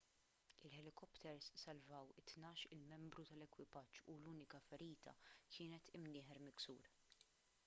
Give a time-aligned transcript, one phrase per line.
[0.67, 6.93] il-ħelikopters salvaw it-tnax-il membru tal-ekwipaġġ u l-unika ferita kienet imnieħer miksur